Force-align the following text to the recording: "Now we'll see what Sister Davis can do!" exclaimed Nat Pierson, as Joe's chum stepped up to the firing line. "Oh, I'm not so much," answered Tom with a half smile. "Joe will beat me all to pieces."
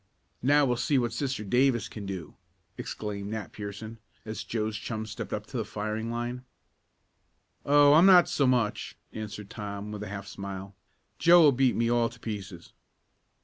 "Now 0.41 0.65
we'll 0.65 0.77
see 0.77 0.97
what 0.97 1.13
Sister 1.13 1.43
Davis 1.43 1.87
can 1.87 2.07
do!" 2.07 2.33
exclaimed 2.75 3.29
Nat 3.29 3.51
Pierson, 3.51 3.99
as 4.25 4.43
Joe's 4.43 4.75
chum 4.75 5.05
stepped 5.05 5.31
up 5.31 5.45
to 5.45 5.57
the 5.57 5.63
firing 5.63 6.09
line. 6.09 6.43
"Oh, 7.67 7.93
I'm 7.93 8.07
not 8.07 8.27
so 8.27 8.47
much," 8.47 8.97
answered 9.13 9.51
Tom 9.51 9.91
with 9.91 10.01
a 10.01 10.07
half 10.09 10.25
smile. 10.25 10.75
"Joe 11.19 11.41
will 11.43 11.51
beat 11.51 11.75
me 11.75 11.87
all 11.87 12.09
to 12.09 12.19
pieces." 12.19 12.73